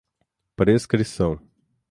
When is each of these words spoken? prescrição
prescrição 0.55 1.39